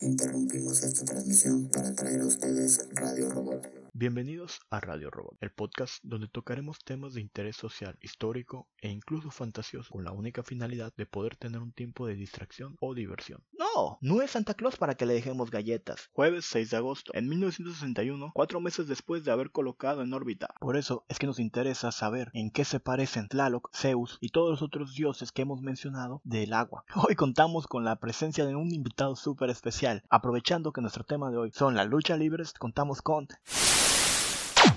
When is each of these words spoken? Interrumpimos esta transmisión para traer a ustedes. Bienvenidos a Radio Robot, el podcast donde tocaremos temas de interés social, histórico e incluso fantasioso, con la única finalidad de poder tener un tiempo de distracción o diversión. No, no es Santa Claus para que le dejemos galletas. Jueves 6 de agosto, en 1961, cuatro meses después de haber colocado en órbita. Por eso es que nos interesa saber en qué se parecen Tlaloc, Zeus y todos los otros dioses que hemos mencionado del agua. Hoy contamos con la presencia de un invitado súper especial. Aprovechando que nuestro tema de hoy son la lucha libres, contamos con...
Interrumpimos 0.00 0.82
esta 0.82 1.04
transmisión 1.04 1.68
para 1.70 1.94
traer 1.94 2.20
a 2.20 2.26
ustedes. 2.26 2.88
Bienvenidos 3.96 4.60
a 4.70 4.80
Radio 4.80 5.08
Robot, 5.08 5.36
el 5.40 5.52
podcast 5.52 6.02
donde 6.02 6.26
tocaremos 6.26 6.80
temas 6.80 7.14
de 7.14 7.20
interés 7.20 7.54
social, 7.54 7.96
histórico 8.02 8.66
e 8.78 8.88
incluso 8.88 9.30
fantasioso, 9.30 9.90
con 9.92 10.02
la 10.02 10.10
única 10.10 10.42
finalidad 10.42 10.92
de 10.96 11.06
poder 11.06 11.36
tener 11.36 11.60
un 11.60 11.70
tiempo 11.70 12.08
de 12.08 12.16
distracción 12.16 12.76
o 12.80 12.92
diversión. 12.92 13.44
No, 13.52 13.98
no 14.00 14.20
es 14.20 14.32
Santa 14.32 14.54
Claus 14.54 14.76
para 14.76 14.96
que 14.96 15.06
le 15.06 15.14
dejemos 15.14 15.52
galletas. 15.52 16.10
Jueves 16.12 16.44
6 16.46 16.70
de 16.70 16.76
agosto, 16.76 17.12
en 17.14 17.28
1961, 17.28 18.32
cuatro 18.34 18.60
meses 18.60 18.88
después 18.88 19.24
de 19.24 19.30
haber 19.30 19.52
colocado 19.52 20.02
en 20.02 20.12
órbita. 20.12 20.52
Por 20.58 20.76
eso 20.76 21.04
es 21.08 21.20
que 21.20 21.28
nos 21.28 21.38
interesa 21.38 21.92
saber 21.92 22.32
en 22.34 22.50
qué 22.50 22.64
se 22.64 22.80
parecen 22.80 23.28
Tlaloc, 23.28 23.70
Zeus 23.72 24.18
y 24.20 24.30
todos 24.30 24.50
los 24.50 24.62
otros 24.62 24.96
dioses 24.96 25.30
que 25.30 25.42
hemos 25.42 25.62
mencionado 25.62 26.20
del 26.24 26.52
agua. 26.52 26.84
Hoy 27.08 27.14
contamos 27.14 27.68
con 27.68 27.84
la 27.84 28.00
presencia 28.00 28.44
de 28.44 28.56
un 28.56 28.74
invitado 28.74 29.14
súper 29.14 29.50
especial. 29.50 30.02
Aprovechando 30.10 30.72
que 30.72 30.80
nuestro 30.80 31.04
tema 31.04 31.30
de 31.30 31.36
hoy 31.36 31.52
son 31.52 31.76
la 31.76 31.84
lucha 31.84 32.16
libres, 32.16 32.54
contamos 32.54 33.00
con... 33.00 33.28